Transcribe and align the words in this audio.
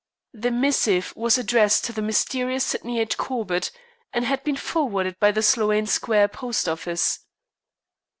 The 0.33 0.49
missive 0.49 1.13
was 1.15 1.37
addressed 1.37 1.85
to 1.85 1.93
the 1.93 2.01
mysterious 2.01 2.65
Sydney 2.65 2.99
H. 2.99 3.19
Corbett, 3.19 3.69
and 4.11 4.25
had 4.25 4.43
been 4.43 4.55
forwarded 4.55 5.19
by 5.19 5.31
the 5.31 5.43
Sloane 5.43 5.85
Square 5.85 6.29
Post 6.29 6.67
Office. 6.67 7.19